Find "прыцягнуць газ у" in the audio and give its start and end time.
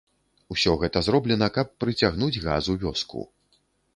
1.83-2.79